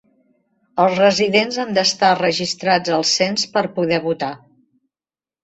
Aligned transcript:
Els 0.85 0.95
residents 1.01 1.59
han 1.63 1.75
d'estar 1.79 2.09
registrats 2.21 2.95
al 2.97 3.07
cens 3.11 3.45
per 3.53 3.65
poder 3.79 4.01
votar. 4.09 4.33